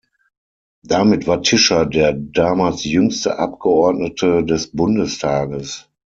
[0.83, 5.91] Damit war Tischer der damals jüngste Abgeordnete des Bundestages.